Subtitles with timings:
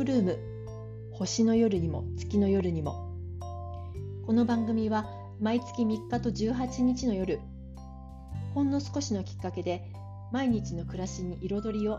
[0.00, 0.38] クルーム
[1.12, 3.14] 星の夜にも月の夜にも。
[4.24, 5.04] この番組は
[5.38, 7.38] 毎月3日と18日の夜
[8.54, 9.92] ほんの少しのきっかけで
[10.32, 11.98] 毎日の暮らしに彩りをを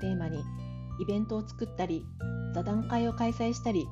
[0.00, 0.42] テーマに
[0.98, 2.06] イベントを作ったり
[2.54, 3.86] 座談会を開催したり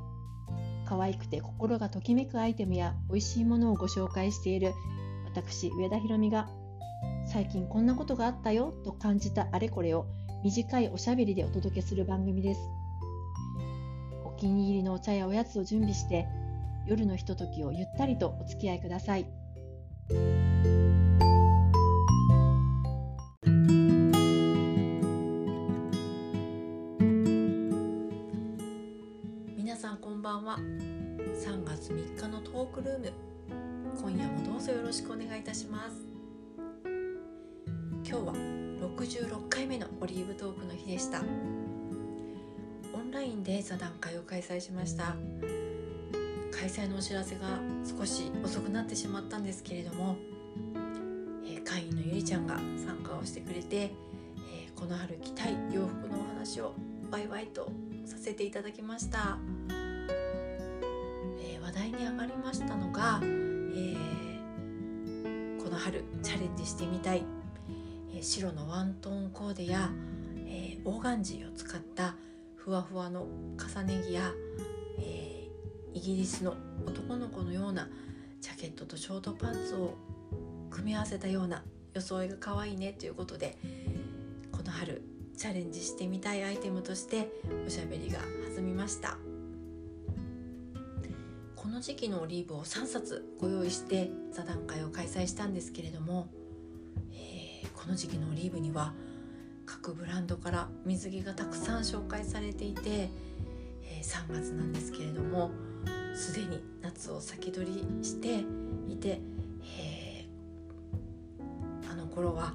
[0.86, 4.72] 可愛くて心がときめくアイテムや美味しいものをご紹介している
[5.26, 6.48] 私上田ひろみが
[7.30, 10.06] 最近こんなことがあったよと感じたあれこれを
[10.42, 12.83] 短いおしゃべりでお届けする番組です。
[14.44, 16.28] 気に入りのお茶やおやつを準備して
[16.86, 19.24] 夜のひとときをゆったりとお付き合いください。
[29.56, 30.58] 皆さんこんばんは。
[30.58, 33.12] 3月3日のトークルーム。
[33.98, 36.06] 今夜もどうぞよろしくお願いいたします。
[36.86, 38.34] 今日は
[38.98, 41.22] 66回目のオリーブトークの日でした。
[43.24, 45.16] インで座談会を開催しました。
[46.52, 47.58] 開催のお知らせが
[47.98, 50.16] 少し遅くなってしまったんですけれども、
[51.44, 56.74] えー、会員のゆりちゃんが参加をしてくれて、えー、この春着たい洋服のお話を
[57.10, 57.70] ワイワイと
[58.06, 59.38] させていただきました、
[61.40, 63.96] えー、話題に上がりましたのが、え
[65.62, 67.24] この春チャレンジしてみたい、
[68.14, 69.90] え白のワントーンコーデや、
[70.46, 72.14] えオーガンジーを使った
[72.64, 73.26] ふわふわの
[73.58, 74.32] 重ね着や、
[74.98, 75.50] え
[75.92, 77.90] イギリスの男の子のような
[78.40, 79.98] ジャケットとショートパンツを
[80.70, 81.62] 組み合わせたような
[81.92, 83.58] 装いが可愛いねということで
[84.50, 85.02] この春
[85.36, 87.28] チャレンジしてみたいアイテムとして
[87.66, 88.18] おしゃべりが
[88.56, 89.18] 弾みました。
[91.54, 96.28] この時期のオリーブを3冊ご用意して座談会を開催したんですけれども、
[97.12, 98.94] えー、この時期のオリーブには
[99.66, 105.50] 各ブランドから水着がたくさん紹介されていて、えー、3月なんですけれども
[106.14, 108.44] すでに夏を先取りして
[108.88, 109.20] いて、
[109.78, 112.54] えー、あの頃は、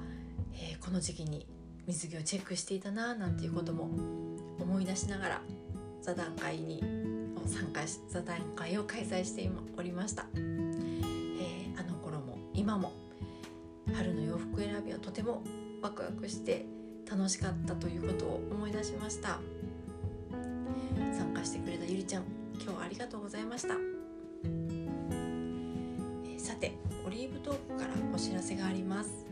[0.54, 1.46] えー、この時期に
[1.86, 3.90] 水着をチェックしていたななんていうことも
[4.60, 5.42] 思い出しながら
[6.02, 6.82] 座談会に
[7.46, 12.92] 参加し座談会を開催しておりました、えー、あの頃も今も
[13.94, 15.42] 春の洋服選びはとても
[15.82, 16.64] ワクワクして
[17.10, 19.40] 楽しかったということを思い出しました。
[21.20, 26.72] 参加してくれたゆりちゃん今日はありがとうございました、えー、さて
[27.06, 29.26] オリーブトークからお知らせがあります、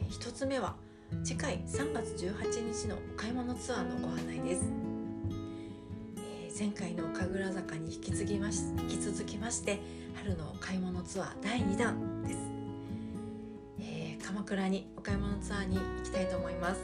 [0.00, 0.76] えー、1つ目は
[1.22, 4.62] 次回3月18日のお買い物ツアーのご案内です、
[6.18, 9.80] えー、前回の神楽坂に引き継ぎまし引き続きまして
[10.16, 12.53] 春のお買い物ツアー第2弾です、
[14.44, 16.82] 鎌倉にお買い物ツアーに行きたいと思います。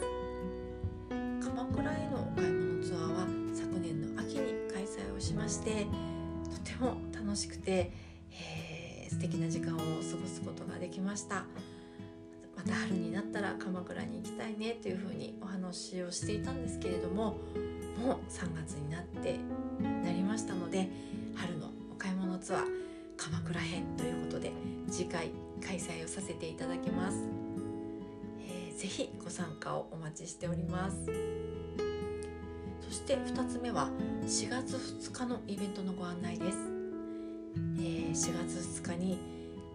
[1.44, 5.86] 鎌倉へのお買い物ツアーは昨年の秋に開催をしまして
[6.50, 7.92] とても楽しくて、
[8.32, 11.44] えー、素敵な時間を過ごすことができました。
[12.56, 17.36] また春になったら鎌倉に行きたいねというふうにお話をしていたんですけれども
[17.98, 19.38] もう3月になって
[20.02, 20.88] なりましたので
[21.34, 22.64] 春のお買い物ツアー
[23.18, 24.50] 鎌倉編ということで
[24.90, 27.39] 次回開催をさせていただきます、
[28.80, 30.96] ぜひご参加をお待ちしております。
[32.80, 33.90] そして2つ目は
[34.22, 36.56] 4月2日のイベントのご案内です、
[37.78, 38.14] えー、4
[38.48, 39.18] 月2日に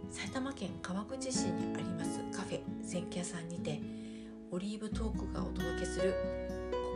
[0.09, 3.79] 埼玉県川口市にありますカフェ千家さんにて
[4.51, 6.13] オリーブトークがお届けする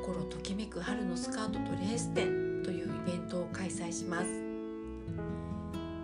[0.03, 4.27] 心ときめく春のスカートとレース展というイベントを開催します。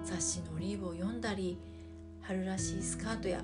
[0.04, 1.58] 雑誌のオリーブを読んだり
[2.22, 3.42] 春らしいスカートや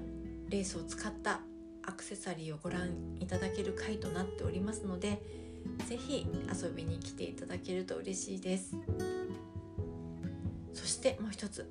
[0.48, 1.42] レースを使った
[1.86, 5.22] アクセサリーをご覧いただける回となっておりますので
[5.88, 8.76] ぜひ遊びに来ていただけると嬉しいです。
[10.74, 11.70] そしてもう一つ。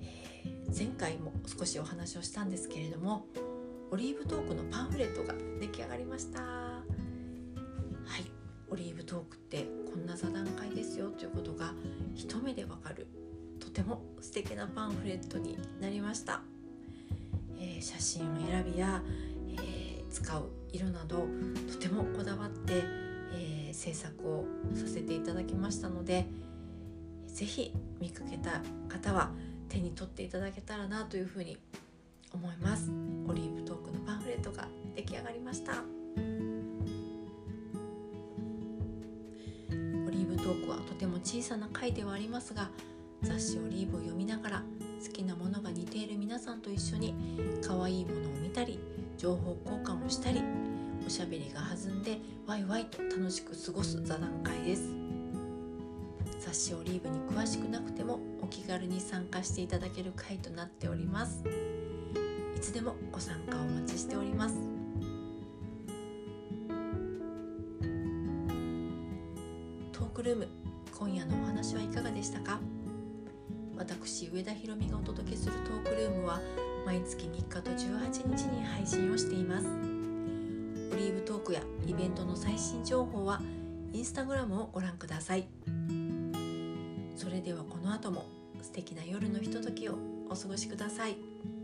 [0.00, 0.44] え
[0.76, 3.26] 前回も少しお話をしたんですけれども
[3.90, 6.40] オリーブトークのパンフレットが出来上がりました。
[6.40, 6.82] は
[8.18, 8.30] い。
[8.68, 11.72] オリーブトークってこんな座談会ですよということが
[12.14, 13.06] 一目でわかる。
[13.60, 16.42] とても素敵なパンフレットになりました、
[17.58, 19.02] えー、写真を選びや、
[19.56, 21.26] えー、使う色など
[21.70, 22.84] とてもこだわって、
[23.32, 24.44] えー、制作を
[24.74, 26.26] させていただきましたので
[27.26, 29.30] 是非見かけた方は
[29.68, 31.58] 手に取っていただけたらなというふうに
[32.32, 32.90] 思います。
[33.28, 35.72] オリーブトークのパンフレットが出来上がりました。
[35.72, 35.76] オ
[40.10, 42.70] リーブトークはとても小さな回ではありますが
[43.22, 44.62] 雑誌オリーブを読みながら
[45.06, 47.14] 好きなものが似ている皆さんと一緒に
[47.64, 48.80] 可愛いものを見たり
[49.16, 50.42] 情報交換をしたり
[51.06, 54.82] おしゃべりが弾んでワイワイと楽しく過ごす座談会です。
[56.40, 61.42] 雑誌オリーブに詳しくなくてもお気軽に参加していただける会となっております。
[62.56, 64.56] いつでもご参加お待ちしております。
[69.92, 70.48] トークルーム
[70.98, 72.60] 今夜のお話はいかがでしたか？
[73.76, 76.40] 私上田ひろみがお届けするトークルームは
[76.84, 83.40] 毎月3日と18日に配信をしていますオリーブトークやイベントの最新情報は
[83.92, 85.46] インスタグラムをご覧ください
[87.16, 88.24] それではこの後も
[88.62, 89.94] 素敵な夜のひとときを
[90.30, 91.55] お過ごしください。